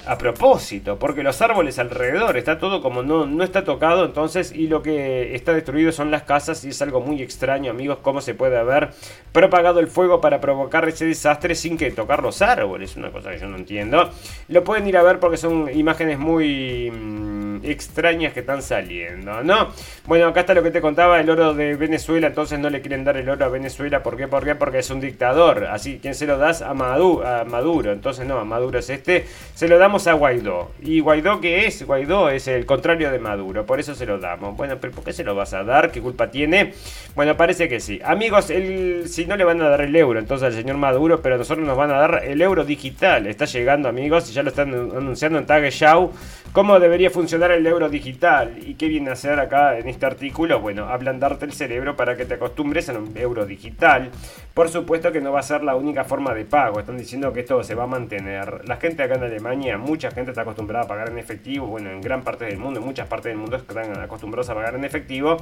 [0.07, 4.67] a propósito, porque los árboles alrededor, está todo como no, no está tocado, entonces, y
[4.67, 8.33] lo que está destruido son las casas, y es algo muy extraño, amigos, cómo se
[8.33, 8.89] puede haber
[9.31, 13.39] propagado el fuego para provocar ese desastre sin que tocar los árboles, una cosa que
[13.39, 14.09] yo no entiendo.
[14.47, 19.69] Lo pueden ir a ver porque son imágenes muy mm, extrañas que están saliendo, ¿no?
[20.05, 23.03] Bueno, acá está lo que te contaba, el oro de Venezuela, entonces no le quieren
[23.03, 24.27] dar el oro a Venezuela, ¿por qué?
[24.27, 24.55] ¿Por qué?
[24.55, 26.61] Porque es un dictador, así, ¿quién se lo das?
[26.61, 30.71] A Maduro, a Maduro, entonces no, a Maduro es este, se lo damos a Guaidó.
[30.81, 31.86] ¿Y Guaidó qué es?
[31.86, 34.58] Guaidó es el contrario de Maduro, por eso se lo damos.
[34.58, 35.91] Bueno, pero ¿por qué se lo vas a dar?
[35.91, 36.73] ¿Qué culpa tiene?
[37.15, 38.01] Bueno, parece que sí.
[38.03, 41.36] Amigos, el, si no le van a dar el euro entonces al señor Maduro, pero
[41.36, 43.25] a nosotros nos van a dar el euro digital.
[43.25, 46.12] Está llegando, amigos, y ya lo están anunciando en Tag Show
[46.55, 48.58] cómo debería funcionar el euro digital.
[48.65, 50.62] ¿Y qué viene a hacer acá en este artículo?
[50.62, 54.10] Bueno, ablandarte el cerebro para que te acostumbres a un euro digital.
[54.53, 56.79] Por supuesto que no va a ser la única forma de pago.
[56.79, 58.62] Están diciendo que esto se va a mantener.
[58.69, 62.01] La gente acá en Alemania mucha gente está acostumbrada a pagar en efectivo, bueno, en
[62.01, 65.37] gran parte del mundo, en muchas partes del mundo están acostumbrados a pagar en efectivo,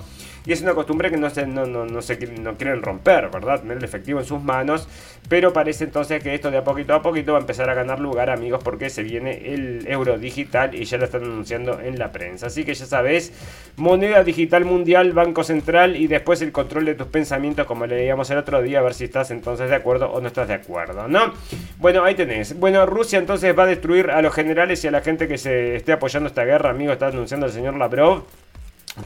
[0.45, 3.62] y es una costumbre que no se, no, no, no, se, no quieren romper, ¿verdad?
[3.62, 4.88] Tener el efectivo en sus manos,
[5.29, 7.99] pero parece entonces que esto de a poquito a poquito va a empezar a ganar
[7.99, 12.12] lugar, amigos, porque se viene el euro digital y ya lo están anunciando en la
[12.12, 12.47] prensa.
[12.47, 13.32] Así que ya sabes,
[13.77, 18.38] moneda digital mundial, Banco Central y después el control de tus pensamientos, como leíamos el
[18.38, 21.34] otro día, a ver si estás entonces de acuerdo o no estás de acuerdo, ¿no?
[21.79, 22.60] Bueno, ahí tenés.
[22.60, 25.76] Bueno, Rusia entonces va a destruir a los generales y a la gente que se
[25.76, 28.24] esté apoyando esta guerra, amigos, está anunciando el señor Lavrov.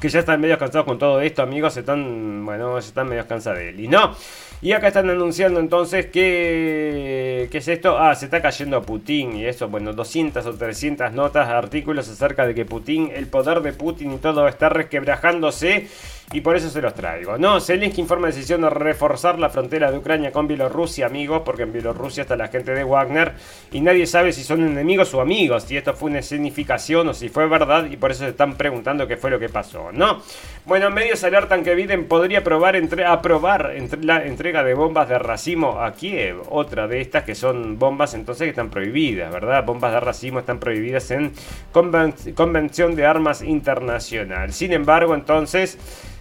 [0.02, 1.78] Que ya están medio cansados con todo esto, amigos.
[1.78, 3.80] Están, bueno, están medio cansados de él.
[3.80, 4.13] Y no.
[4.62, 7.48] Y acá están anunciando entonces que...
[7.50, 7.98] ¿Qué es esto?
[7.98, 12.56] Ah, se está cayendo Putin y eso, bueno, 200 o 300 notas, artículos acerca de
[12.56, 15.88] que Putin, el poder de Putin y todo está resquebrajándose
[16.34, 17.38] y por eso se los traigo.
[17.38, 21.72] No, Zelensky informa decisión de reforzar la frontera de Ucrania con Bielorrusia, amigos, porque en
[21.72, 23.32] Bielorrusia está la gente de Wagner
[23.72, 27.30] y nadie sabe si son enemigos o amigos, si esto fue una escenificación o si
[27.30, 30.22] fue verdad y por eso se están preguntando qué fue lo que pasó, ¿no?
[30.66, 35.20] Bueno, medios alertan que Biden podría probar entre, aprobar entre, la entrega de bombas de
[35.20, 39.63] racimo a Kiev, otra de estas que son bombas entonces que están prohibidas, ¿verdad?
[39.63, 41.32] Bombas de racimo están prohibidas en
[41.72, 44.52] Convención de Armas Internacional.
[44.52, 45.78] Sin embargo, entonces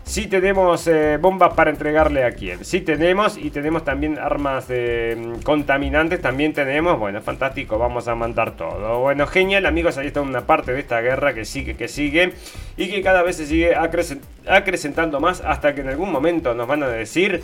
[0.06, 2.64] Sí tenemos eh, bombas para entregarle a Kiev.
[2.64, 6.22] Sí tenemos y tenemos también armas mm, contaminantes.
[6.22, 6.98] También tenemos.
[6.98, 7.76] Bueno, fantástico.
[7.76, 9.00] Vamos a mandar todo.
[9.00, 9.98] Bueno, genial amigos.
[9.98, 12.32] Ahí está una parte de esta guerra que sigue, que sigue.
[12.76, 13.74] Y que cada vez se sigue
[14.46, 17.42] acrecentando más hasta que en algún momento nos van a decir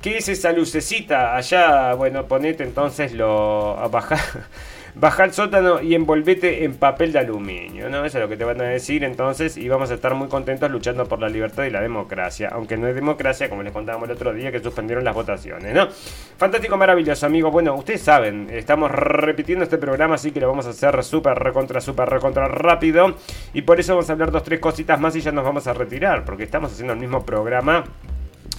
[0.00, 1.36] ¿Qué es esa lucecita?
[1.36, 3.78] Allá, bueno, ponete entonces lo...
[3.78, 4.18] A bajar
[4.94, 8.04] baja al sótano y envolvete en papel de aluminio, ¿no?
[8.04, 10.70] Eso es lo que te van a decir entonces y vamos a estar muy contentos
[10.70, 14.16] luchando por la libertad y la democracia, aunque no es democracia, como les contábamos el
[14.16, 15.88] otro día que suspendieron las votaciones, ¿no?
[16.36, 17.52] Fantástico, maravilloso, amigos.
[17.52, 21.80] Bueno, ustedes saben, estamos repitiendo este programa, así que lo vamos a hacer súper recontra,
[21.80, 23.16] súper recontra rápido
[23.54, 25.72] y por eso vamos a hablar dos, tres cositas más y ya nos vamos a
[25.72, 27.84] retirar, porque estamos haciendo el mismo programa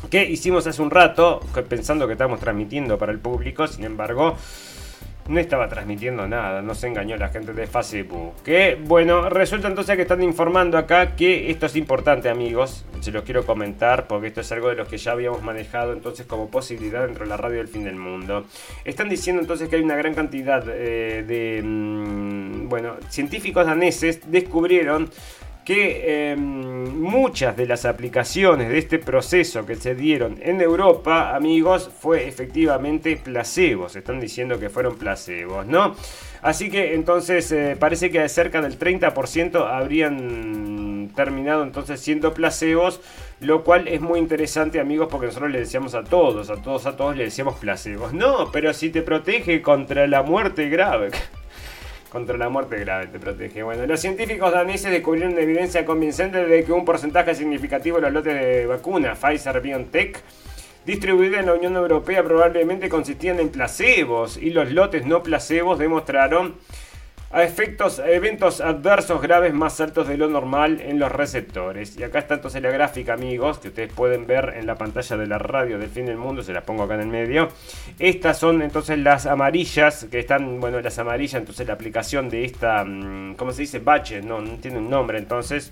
[0.10, 4.36] que hicimos hace un rato, pensando que estamos transmitiendo para el público, sin embargo
[5.27, 8.34] no estaba transmitiendo nada, no se engañó la gente de Facebook.
[8.43, 12.86] Que bueno, resulta entonces que están informando acá que esto es importante, amigos.
[12.99, 16.25] Se los quiero comentar porque esto es algo de los que ya habíamos manejado entonces
[16.25, 18.45] como posibilidad dentro de la radio del fin del mundo.
[18.86, 25.10] Están diciendo entonces que hay una gran cantidad eh, de, mm, bueno, científicos daneses descubrieron
[25.65, 31.89] que em, muchas de las aplicaciones de este proceso que se dieron en Europa, amigos,
[32.00, 33.95] fue efectivamente placebos.
[33.95, 35.95] Están diciendo que fueron placebos, ¿no?
[36.41, 43.00] Así que entonces eh, parece que cerca del 30% habrían terminado entonces siendo placebos,
[43.39, 46.97] lo cual es muy interesante amigos porque nosotros le decíamos a todos, a todos, a
[46.97, 48.13] todos le decíamos placebos.
[48.13, 51.12] No, pero si te protege contra la muerte grave.
[52.12, 53.63] Contra la muerte grave te protege.
[53.63, 58.34] Bueno, los científicos daneses descubrieron evidencia convincente de que un porcentaje significativo de los lotes
[58.34, 60.21] de vacuna Pfizer BioNTech
[60.86, 66.56] distribuidos en la Unión Europea probablemente consistían en placebos y los lotes no placebos demostraron
[67.34, 71.98] a efectos, eventos adversos graves más altos de lo normal en los receptores.
[71.98, 75.28] Y acá está entonces la gráfica, amigos, que ustedes pueden ver en la pantalla de
[75.28, 77.50] la radio del fin del mundo, se las pongo acá en el medio.
[78.00, 82.84] Estas son entonces las amarillas, que están, bueno, las amarillas, entonces la aplicación de esta,
[82.84, 83.80] mm, ¿cómo se dice?
[83.80, 85.72] Bache, no, no tiene un nombre, entonces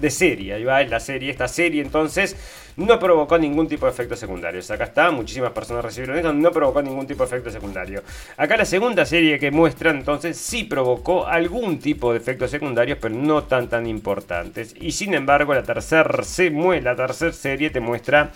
[0.00, 0.54] de serie.
[0.54, 1.30] Ahí va, la serie.
[1.30, 2.36] Esta serie entonces
[2.76, 4.70] no provocó ningún tipo de efectos secundarios.
[4.70, 8.02] Acá está, muchísimas personas recibieron esto, no provocó ningún tipo de efecto secundario.
[8.36, 13.14] Acá la segunda serie que muestra entonces sí provocó algún tipo de efectos secundarios, pero
[13.14, 14.74] no tan tan importantes.
[14.80, 18.32] Y sin embargo, la tercera la tercera serie te muestra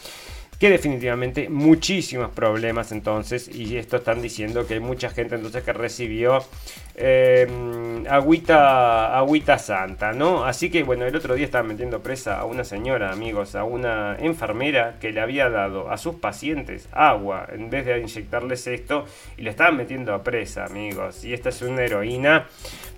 [0.60, 5.72] que definitivamente muchísimos problemas entonces y esto están diciendo que hay mucha gente entonces que
[5.72, 6.44] recibió
[6.96, 10.44] eh, agüita, agüita santa, ¿no?
[10.44, 14.16] Así que bueno, el otro día estaban metiendo presa a una señora, amigos, a una
[14.20, 19.06] enfermera que le había dado a sus pacientes agua en vez de inyectarles esto
[19.38, 21.24] y le estaban metiendo a presa, amigos.
[21.24, 22.46] Y esta es una heroína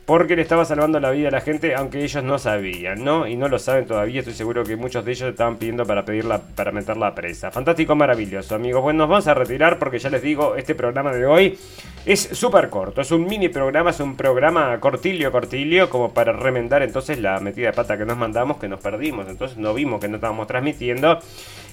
[0.04, 3.26] porque le estaba salvando la vida a la gente, aunque ellos no sabían, ¿no?
[3.26, 6.40] Y no lo saben todavía, estoy seguro que muchos de ellos estaban pidiendo para pedirla,
[6.40, 7.50] para meterla a presa.
[7.50, 8.82] Fantástico, maravilloso, amigos.
[8.82, 11.58] Bueno, nos vamos a retirar porque ya les digo, este programa de hoy
[12.04, 16.82] es súper corto, es un mini programa, es un programa cortilio, cortilio, como para remendar
[16.82, 20.08] entonces la metida de pata que nos mandamos, que nos perdimos, entonces no vimos que
[20.08, 21.20] no estábamos transmitiendo.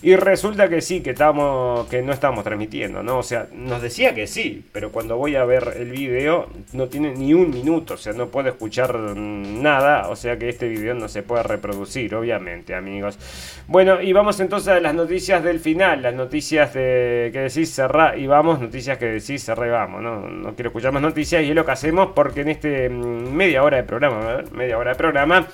[0.01, 3.17] Y resulta que sí, que, estamos, que no estábamos transmitiendo, ¿no?
[3.17, 7.13] O sea, nos decía que sí, pero cuando voy a ver el video no tiene
[7.13, 11.09] ni un minuto, o sea, no puedo escuchar nada, o sea que este video no
[11.09, 13.19] se puede reproducir, obviamente, amigos.
[13.67, 18.17] Bueno, y vamos entonces a las noticias del final, las noticias de que decís cerrar
[18.17, 20.21] y vamos, noticias que decís cerrar y vamos, ¿no?
[20.27, 23.63] No quiero escuchar más noticias y es lo que hacemos porque en este mm, media
[23.63, 25.47] hora de programa, media hora de programa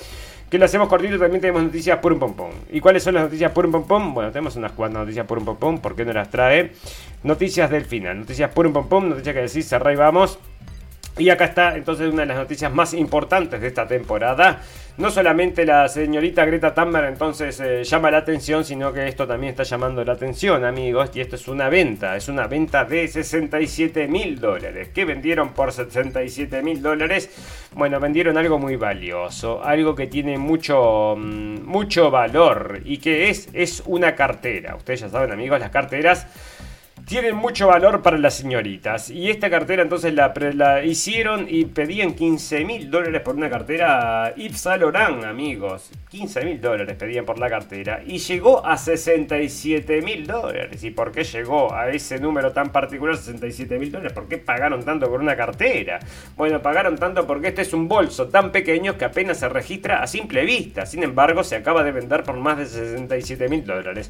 [0.50, 2.52] que lo hacemos cortito, también tenemos noticias por un pompón.
[2.72, 4.14] ¿Y cuáles son las noticias por un pompón?
[4.14, 6.72] Bueno, tenemos unas cuantas noticias por un pompón, ¿por qué no las trae?
[7.24, 10.40] Noticias del final, noticias por un pompón, noticias que decís, cerrá y vamos.
[11.18, 14.62] Y acá está entonces una de las noticias más importantes de esta temporada.
[14.98, 19.52] No solamente la señorita Greta Thunberg entonces eh, llama la atención, sino que esto también
[19.52, 21.12] está llamando la atención, amigos.
[21.14, 24.90] Y esto es una venta, es una venta de 67 mil dólares.
[24.94, 27.30] ¿Qué vendieron por 67 mil dólares?
[27.74, 33.48] Bueno, vendieron algo muy valioso, algo que tiene mucho, mm, mucho valor y que es,
[33.54, 34.76] es una cartera.
[34.76, 36.28] Ustedes ya saben, amigos, las carteras
[37.06, 39.10] tienen mucho valor para las señoritas.
[39.10, 44.62] Y esta cartera entonces la, hicieron y pedían 15 mil dólares por una cartera Yves
[44.62, 44.84] Saint
[45.24, 45.92] amigos.
[46.10, 48.02] 15 mil dólares pedían por la cartera.
[48.06, 50.84] Y llegó a 67 mil dólares.
[50.84, 54.14] ¿Y por qué llegó a ese número tan particular, 67 mil dólares?
[54.14, 56.00] ¿Por qué pagaron tanto por una cartera?
[56.36, 60.08] Bueno, pagaron tanto porque este es un bolso tan pequeño que apenas se registra a
[60.08, 60.86] simple vista.
[60.86, 64.10] Sin embargo, se acaba de vender por más de 67 mil dólares.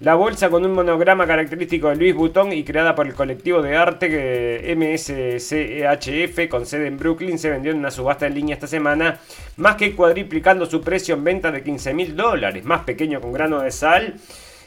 [0.00, 3.76] La bolsa con un monograma característico de Luis Butón y creada por el colectivo de
[3.76, 9.18] arte MSCHF con sede en Brooklyn se vendió en una subasta en línea esta semana,
[9.58, 13.60] más que cuadriplicando su precio en venta de 15 mil dólares, más pequeño con grano
[13.60, 14.14] de sal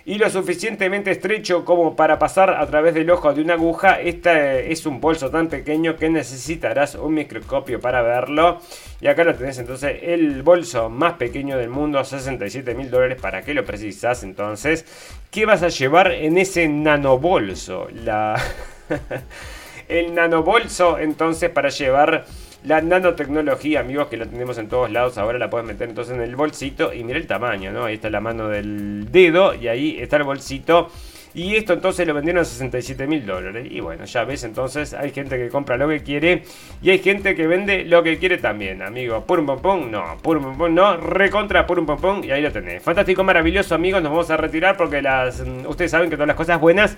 [0.06, 4.02] y lo suficientemente estrecho como para pasar a través del ojo de una aguja.
[4.02, 8.60] Este es un bolso tan pequeño que necesitarás un microscopio para verlo.
[9.00, 13.18] Y acá lo tenés entonces el bolso más pequeño del mundo, 67 mil dólares.
[13.22, 14.86] ¿Para qué lo precisas entonces?
[15.32, 17.88] ¿Qué vas a llevar en ese nanobolso?
[17.94, 18.42] La...
[19.88, 22.26] el nanobolso entonces para llevar
[22.64, 25.18] la nanotecnología, amigos, que la tenemos en todos lados.
[25.18, 27.86] Ahora la puedes meter entonces en el bolsito y mira el tamaño, ¿no?
[27.86, 30.90] Ahí está la mano del dedo y ahí está el bolsito.
[31.36, 33.68] Y esto entonces lo vendieron a 67 mil dólares.
[33.70, 36.44] Y bueno, ya ves, entonces hay gente que compra lo que quiere
[36.82, 39.26] y hay gente que vende lo que quiere también, amigo.
[39.26, 42.52] Purum pom pom, no, purum pom pom, no, recontra purum pom pom y ahí lo
[42.52, 42.84] tenés.
[42.84, 44.04] Fantástico, maravilloso, amigos.
[44.04, 46.98] Nos vamos a retirar porque las, ustedes saben que todas las cosas buenas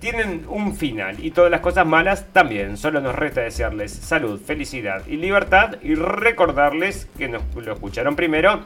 [0.00, 2.76] tienen un final y todas las cosas malas también.
[2.76, 8.60] Solo nos resta desearles salud, felicidad y libertad y recordarles que nos lo escucharon primero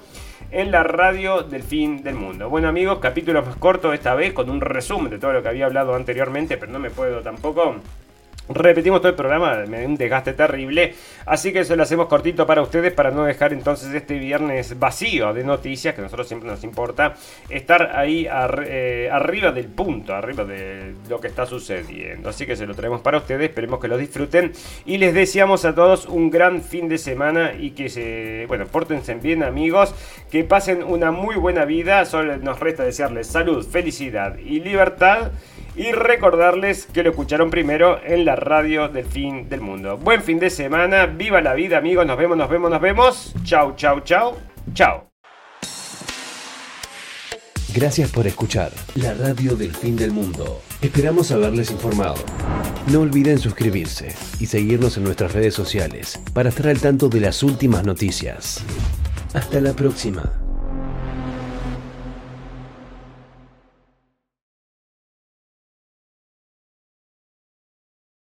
[0.51, 2.49] en la radio del fin del mundo.
[2.49, 5.67] Bueno amigos, capítulo más corto esta vez con un resumen de todo lo que había
[5.67, 7.77] hablado anteriormente, pero no me puedo tampoco
[8.55, 10.95] Repetimos todo el programa, me un desgaste terrible.
[11.27, 15.33] Así que eso lo hacemos cortito para ustedes para no dejar entonces este viernes vacío
[15.33, 17.15] de noticias, que a nosotros siempre nos importa
[17.49, 18.27] estar ahí
[18.67, 22.29] eh, arriba del punto, arriba de lo que está sucediendo.
[22.29, 24.53] Así que se lo traemos para ustedes, esperemos que lo disfruten.
[24.85, 29.15] Y les deseamos a todos un gran fin de semana y que se, bueno, pórtense
[29.15, 29.95] bien amigos,
[30.31, 32.05] que pasen una muy buena vida.
[32.05, 35.33] Solo nos resta desearles salud, felicidad y libertad.
[35.75, 39.97] Y recordarles que lo escucharon primero en la radio del fin del mundo.
[39.97, 43.35] Buen fin de semana, viva la vida amigos, nos vemos, nos vemos, nos vemos.
[43.45, 44.37] Chau, chau, chau,
[44.75, 45.13] chau.
[47.75, 50.61] Gracias por escuchar la radio del fin del mundo.
[50.83, 52.17] Esperamos haberles informado.
[52.89, 57.43] No olviden suscribirse y seguirnos en nuestras redes sociales para estar al tanto de las
[57.43, 58.63] últimas noticias.
[59.33, 60.42] Hasta la próxima.